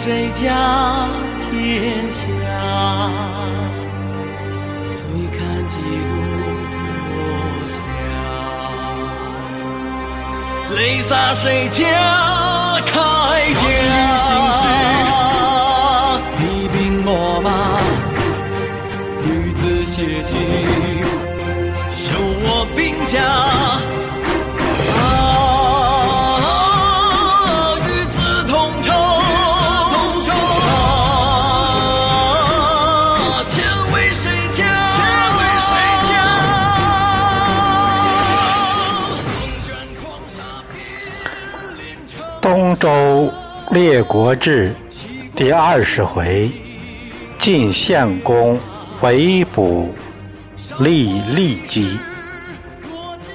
[0.00, 1.08] 谁家
[1.50, 2.24] 天下？
[4.92, 5.00] 醉
[5.36, 5.38] 看
[5.68, 5.74] 几
[6.06, 6.12] 度
[7.08, 7.12] 落
[7.66, 7.76] 霞。
[10.76, 11.82] 泪洒谁家
[12.86, 12.94] 铠
[13.54, 13.60] 甲？
[16.38, 17.10] 你兵我
[17.42, 17.48] 马，
[19.26, 20.38] 女子写信，
[21.90, 23.18] 绣我兵甲。
[42.50, 43.30] 东周
[43.72, 44.74] 列国志
[45.36, 46.50] 第二十回：
[47.38, 48.58] 晋献公
[49.02, 49.94] 围捕
[50.78, 51.98] 立利基，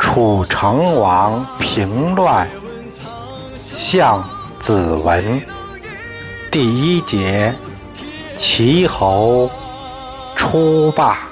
[0.00, 2.48] 楚成王平乱
[3.56, 5.40] 向子文。
[6.50, 7.54] 第一节：
[8.36, 9.48] 齐侯
[10.34, 11.28] 出霸。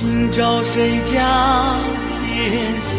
[0.00, 1.12] 今朝谁家
[2.08, 2.96] 天下？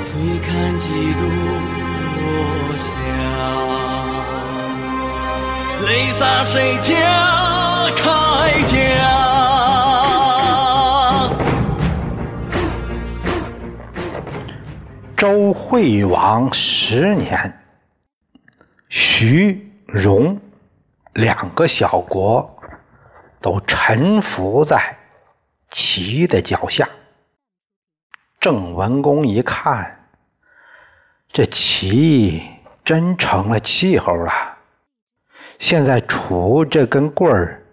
[0.00, 1.20] 醉看几度
[2.16, 2.86] 落霞。
[5.86, 6.88] 泪洒谁家
[7.96, 8.72] 铠甲？
[15.18, 17.60] 周惠王十年，
[18.88, 20.40] 徐、荣
[21.12, 22.56] 两个小国。
[23.40, 24.98] 都臣服在
[25.70, 26.88] 齐的脚下。
[28.38, 30.08] 郑文公一看，
[31.32, 32.42] 这齐
[32.84, 34.32] 真成了气候了。
[35.58, 37.66] 现在楚这根棍儿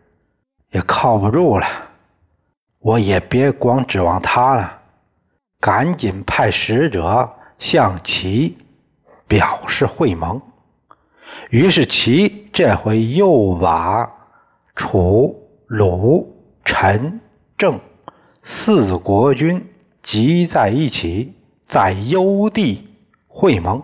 [0.72, 1.66] 也靠不住了，
[2.79, 4.81] 我也别光指望他了，
[5.61, 8.57] 赶紧派使者向齐
[9.25, 10.41] 表示会盟。
[11.49, 14.11] 于是齐这回又把
[14.75, 15.47] 楚。
[15.67, 16.33] 鲁、
[16.63, 17.19] 陈、
[17.57, 17.78] 郑
[18.41, 19.69] 四国君
[20.01, 21.33] 集在一起，
[21.67, 22.88] 在幽地
[23.28, 23.83] 会盟。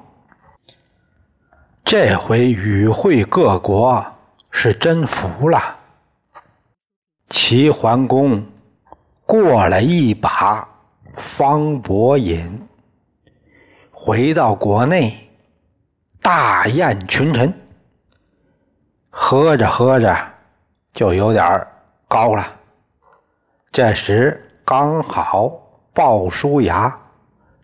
[1.83, 4.13] 这回与会各国
[4.49, 5.77] 是真服了。
[7.27, 8.45] 齐桓公
[9.25, 10.65] 过了一把
[11.17, 12.65] 方伯饮，
[13.91, 15.17] 回到国内，
[16.21, 17.53] 大宴群臣，
[19.09, 20.15] 喝着喝着
[20.93, 21.67] 就有点儿。
[22.13, 22.59] 高了。
[23.71, 25.51] 这时刚好
[25.95, 26.99] 鲍叔牙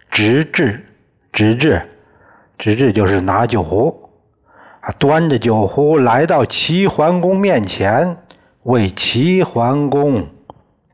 [0.09, 0.83] 直至，
[1.31, 1.87] 直至，
[2.57, 4.09] 直至就是拿酒壶，
[4.81, 8.17] 啊，端着酒壶来到齐桓公面前，
[8.63, 10.27] 为齐桓公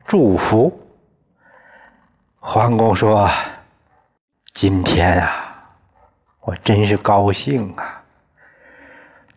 [0.04, 0.78] 祝福。
[2.38, 3.26] 桓公说
[4.52, 5.70] ：“今天啊，
[6.42, 8.02] 我真是高兴啊，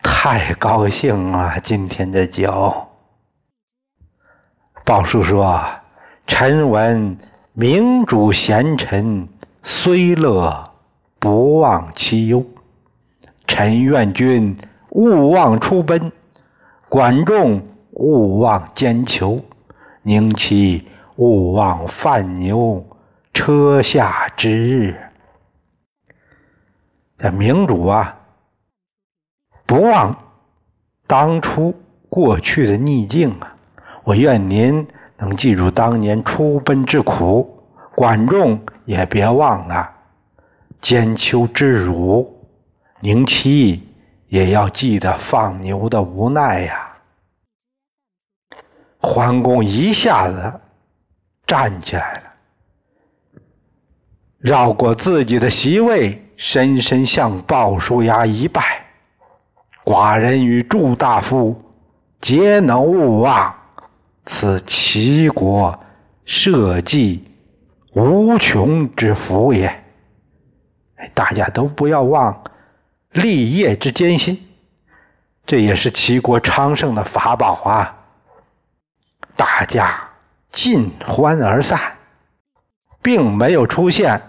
[0.03, 1.57] 太高兴了！
[1.61, 2.85] 今天这酒。”
[4.89, 5.63] 鲍叔说
[6.25, 7.19] ：“臣闻
[7.53, 9.29] 明主贤臣，
[9.61, 10.71] 虽乐
[11.19, 12.43] 不忘其忧。
[13.45, 14.57] 臣愿君
[14.89, 16.11] 勿忘出奔，
[16.89, 19.43] 管仲勿忘兼求，
[20.01, 20.87] 宁戚
[21.17, 22.83] 勿忘犯牛
[23.31, 24.97] 车下之日。
[27.19, 28.17] 这明主啊，
[29.67, 30.17] 不忘
[31.05, 31.75] 当初
[32.09, 33.57] 过去的逆境啊。”
[34.03, 34.87] 我愿您
[35.17, 37.63] 能记住当年出奔之苦，
[37.95, 39.93] 管仲也别忘了
[40.81, 42.47] 兼丘之辱，
[43.01, 43.87] 宁戚
[44.27, 46.97] 也要记得放牛的无奈呀。
[49.01, 50.59] 桓公一下子
[51.45, 52.23] 站起来了，
[54.39, 58.85] 绕过自己的席位，深深向鲍叔牙一拜
[59.85, 61.61] ：“寡人与祝大夫
[62.21, 63.53] 皆能勿忘。”
[64.31, 65.83] 此齐国
[66.23, 67.23] 社稷
[67.93, 69.83] 无穷之福也。
[71.15, 72.43] 大家都不要忘
[73.11, 74.47] 立业之艰辛，
[75.47, 77.97] 这也是齐国昌盛的法宝啊！
[79.35, 80.09] 大家
[80.51, 81.97] 尽欢而散，
[83.01, 84.21] 并没有出现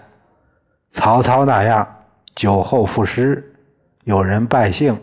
[0.91, 2.03] 曹操那样
[2.33, 3.55] 酒后赋诗、
[4.03, 4.99] 有人败兴、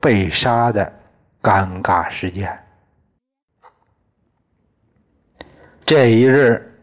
[0.00, 0.92] 被杀的
[1.40, 2.58] 尴尬事件。
[5.84, 6.78] 这一日，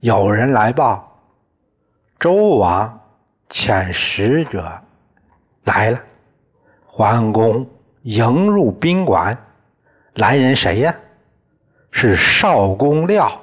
[0.00, 1.18] 有人来报，
[2.20, 3.00] 周王
[3.48, 4.82] 遣使者
[5.64, 6.02] 来了。
[6.86, 7.66] 桓公
[8.02, 9.46] 迎入宾馆，
[10.12, 10.94] 来人谁呀？
[11.90, 13.40] 是少公廖。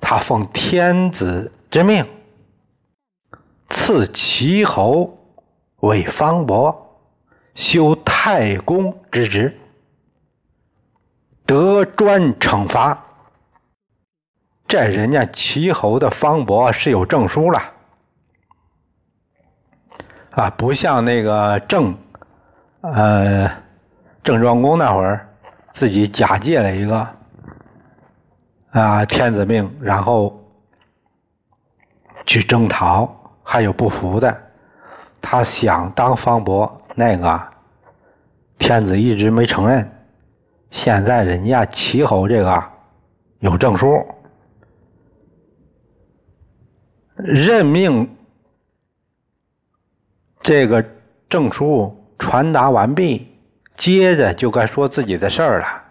[0.00, 2.06] 他奉天子之命，
[3.68, 5.18] 赐齐侯
[5.80, 6.98] 为方伯，
[7.54, 9.58] 修太公之职，
[11.44, 13.04] 得专惩罚。
[14.68, 17.72] 这人家齐侯的方伯是有证书了。
[20.32, 21.96] 啊，不像那个郑，
[22.82, 23.50] 呃，
[24.22, 25.26] 郑庄公那会儿
[25.72, 27.08] 自己假借了一个
[28.70, 30.38] 啊天子命，然后
[32.26, 33.10] 去征讨，
[33.42, 34.42] 还有不服的，
[35.22, 37.42] 他想当方伯，那个
[38.58, 39.90] 天子一直没承认，
[40.70, 42.62] 现在人家齐侯这个
[43.40, 44.06] 有证书。
[47.18, 48.16] 任命
[50.40, 50.84] 这个
[51.28, 53.26] 证书传达完毕，
[53.76, 55.82] 接着就该说自己的事儿了。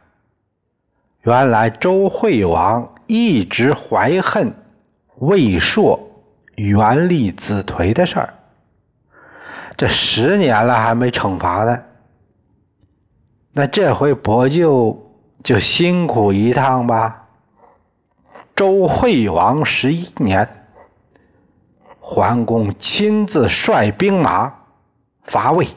[1.24, 4.53] 原来周惠王一直怀恨
[5.18, 6.00] 魏硕
[6.56, 8.33] 原立子颓的事儿，
[9.75, 11.83] 这十年了还没惩罚呢。
[13.51, 15.12] 那这回伯舅
[15.44, 17.27] 就辛苦一趟吧。
[18.56, 20.56] 周惠王十一年。
[22.09, 24.62] 桓公亲自率兵马
[25.25, 25.68] 伐魏，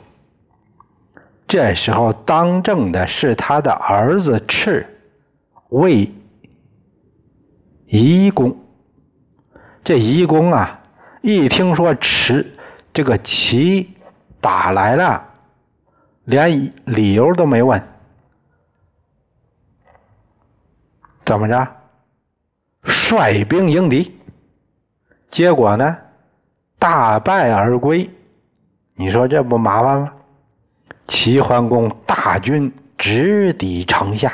[1.48, 4.86] 这时候当政的是他的儿子赤
[5.70, 6.08] 魏
[7.86, 8.56] 夷公。
[9.82, 10.80] 这夷公啊，
[11.20, 12.54] 一听说迟
[12.92, 13.92] 这个齐
[14.40, 15.30] 打来了，
[16.22, 17.82] 连理由都没问，
[21.24, 21.66] 怎么着？
[22.84, 24.16] 率兵迎敌，
[25.28, 25.98] 结果呢？
[26.80, 28.10] 大败而归，
[28.94, 30.12] 你说这不麻烦吗？
[31.06, 34.32] 齐桓公大军直抵城下，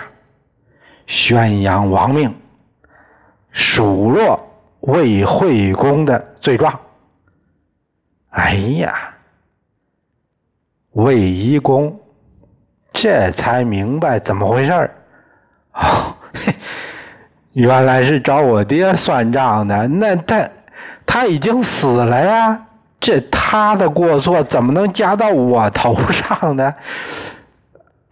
[1.06, 2.32] 宣扬亡命，
[3.50, 4.38] 数落
[4.80, 6.78] 魏惠公的罪状。
[8.30, 9.12] 哎呀，
[10.92, 11.98] 魏夷公
[12.92, 14.94] 这才明白怎么回事儿。
[15.72, 16.14] 哦，
[17.54, 19.88] 原来是找我爹算账的。
[19.88, 20.48] 那他。
[21.06, 22.66] 他已经死了呀，
[23.00, 26.74] 这他的过错怎么能加到我头上呢？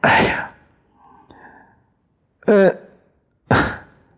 [0.01, 0.51] 哎呀，
[2.47, 2.75] 呃，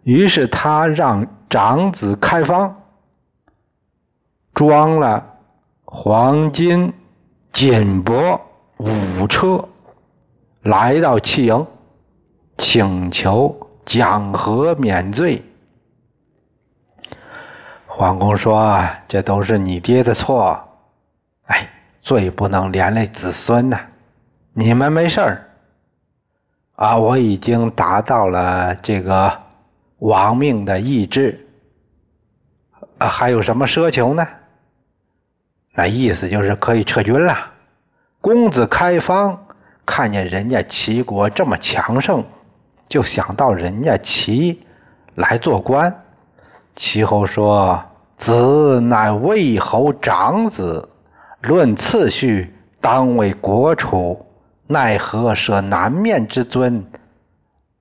[0.03, 2.83] 于是他让长子开方
[4.53, 5.25] 装了
[5.85, 6.93] 黄金
[7.53, 8.41] 锦帛
[8.77, 9.69] 五车，
[10.63, 11.67] 来到弃营，
[12.59, 15.43] 请求讲和免罪。
[17.97, 20.69] 桓公说：“这都是你爹的错，
[21.47, 21.67] 哎，
[22.03, 23.81] 罪不能连累子孙呐。
[24.53, 25.51] 你们没事儿
[26.75, 29.41] 啊，我已经达到了这个
[30.01, 31.49] 亡命的意志，
[33.01, 34.29] 还有什么奢求呢？
[35.73, 37.51] 那意思就是可以撤军了。
[38.21, 39.47] 公子开方
[39.87, 42.23] 看见人家齐国这么强盛，
[42.89, 44.67] 就想到人家齐
[45.15, 45.91] 来做官。”
[46.77, 47.83] 齐侯说
[48.19, 50.91] ：“子乃魏侯长子，
[51.41, 54.27] 论次序，当为国储，
[54.67, 56.85] 奈何舍南面之尊，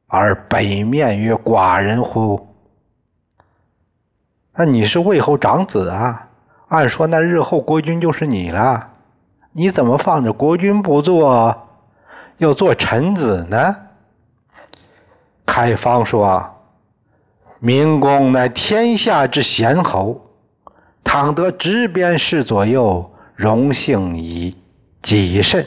[0.08, 2.48] 而北面曰寡人乎？”
[4.56, 6.30] 那你是魏侯长子啊，
[6.70, 8.92] 按说那日后国君就是你了，
[9.52, 11.68] 你怎么放着国君不做，
[12.38, 13.75] 要做臣子呢？
[15.46, 16.54] 开方说。
[17.59, 20.29] 明公乃天下之贤侯，
[21.03, 24.57] 倘得执鞭侍左右，荣幸以
[25.01, 25.65] 己甚，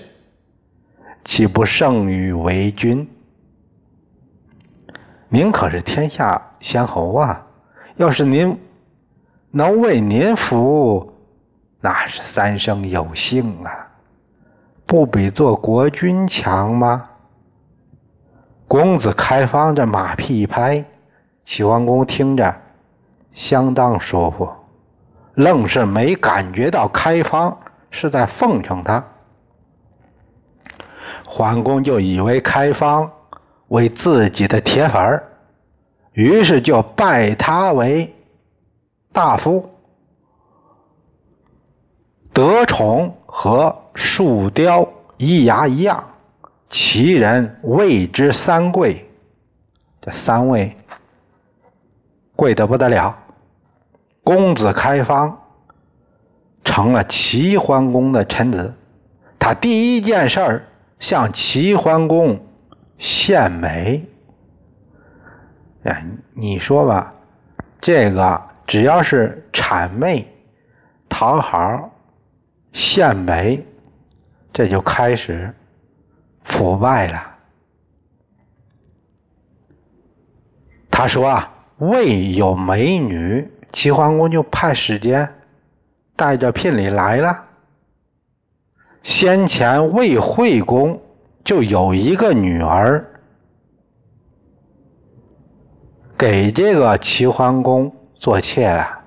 [1.25, 3.09] 岂不胜于为君？
[5.31, 7.47] 您可是天下贤侯啊！
[7.97, 8.59] 要是您
[9.51, 11.13] 能为您服务，
[11.81, 13.89] 那是三生有幸啊！
[14.87, 17.11] 不比做国君强吗？
[18.67, 20.85] 公子开方这马屁一拍。
[21.49, 22.61] 齐桓公听着
[23.33, 24.51] 相当舒服，
[25.33, 27.59] 愣是没感觉到开方
[27.91, 29.03] 是在奉承他。
[31.25, 33.11] 桓公就以为开方
[33.69, 35.27] 为自己的铁粉儿
[36.13, 38.15] 于是就拜他为
[39.11, 39.71] 大夫。
[42.35, 44.87] 得宠和树雕
[45.17, 46.05] 一牙一样，
[46.69, 49.09] 其人谓之三贵。
[50.03, 50.77] 这三位。
[52.39, 53.19] 贵得不得了，
[54.23, 55.43] 公子开方
[56.63, 58.73] 成了齐桓公的臣子。
[59.41, 60.65] 他第一件事儿
[61.01, 62.41] 向齐桓公
[62.97, 64.07] 献美。
[65.83, 67.13] 哎，你说吧，
[67.81, 70.25] 这个只要是谄媚、
[71.09, 71.91] 讨好、
[72.73, 73.67] 献媚，
[74.53, 75.53] 这就开始
[76.45, 77.35] 腐败了。
[80.89, 85.29] 他说啊，未有美女，齐桓公就派使节
[86.17, 87.47] 带着聘礼来了。
[89.03, 91.01] 先前魏惠公
[91.45, 93.05] 就有一个女儿。
[96.19, 99.05] 给这个齐桓公做妾了，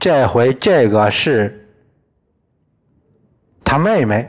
[0.00, 1.68] 这回这个是
[3.62, 4.28] 他妹妹，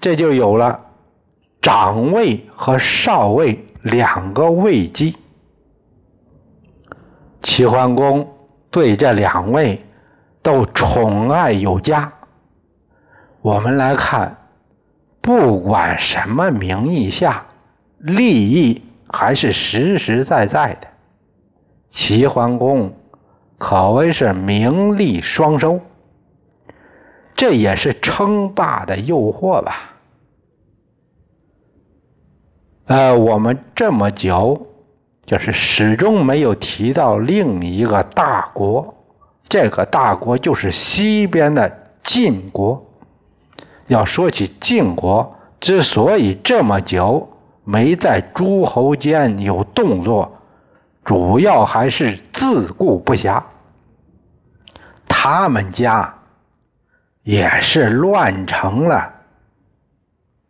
[0.00, 0.86] 这就有了
[1.60, 5.16] 长卫和少尉两个位姬。
[7.44, 8.28] 齐桓公
[8.72, 9.80] 对这两位
[10.42, 12.12] 都宠爱有加。
[13.40, 14.36] 我们来看，
[15.20, 17.46] 不管什么名义下，
[17.98, 18.82] 利益。
[19.06, 20.88] 还是实实在在的，
[21.92, 22.92] 齐桓公
[23.58, 25.80] 可谓是名利双收，
[27.36, 29.94] 这也是称霸的诱惑吧？
[32.86, 34.66] 呃，我们这么久
[35.26, 38.94] 就是始终没有提到另一个大国，
[39.48, 42.90] 这个大国就是西边的晋国。
[43.86, 47.30] 要说起晋国，之所以这么久。
[47.66, 50.38] 没在诸侯间有动作，
[51.02, 53.42] 主要还是自顾不暇。
[55.08, 56.18] 他们家
[57.22, 59.14] 也是乱成了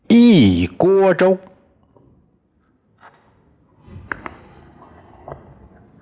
[0.09, 1.39] 一锅粥。